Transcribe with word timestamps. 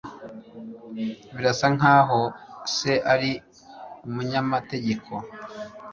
Birasa 1.33 1.67
nkaho 1.77 2.19
se 2.75 2.93
ari 3.13 3.31
umunyamategeko 4.07 5.11